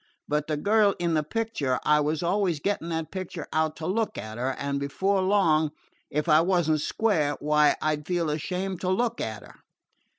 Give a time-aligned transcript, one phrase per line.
[0.27, 4.17] But the girl in the picture: I was always getting that picture out to look
[4.17, 5.73] at her, and before long,
[6.09, 9.57] if I was n't square why, I felt ashamed to look at her.